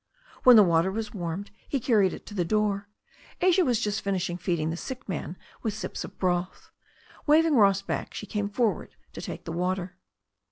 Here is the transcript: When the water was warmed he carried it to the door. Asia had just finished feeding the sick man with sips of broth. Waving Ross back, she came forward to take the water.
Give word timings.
When 0.41 0.55
the 0.55 0.63
water 0.63 0.91
was 0.91 1.13
warmed 1.13 1.51
he 1.69 1.79
carried 1.79 2.11
it 2.11 2.25
to 2.25 2.33
the 2.33 2.43
door. 2.43 2.87
Asia 3.39 3.63
had 3.63 3.75
just 3.75 4.01
finished 4.01 4.31
feeding 4.39 4.71
the 4.71 4.75
sick 4.75 5.07
man 5.07 5.37
with 5.61 5.75
sips 5.75 6.03
of 6.03 6.17
broth. 6.17 6.71
Waving 7.27 7.55
Ross 7.55 7.83
back, 7.83 8.11
she 8.15 8.25
came 8.25 8.49
forward 8.49 8.95
to 9.13 9.21
take 9.21 9.45
the 9.45 9.51
water. 9.51 9.97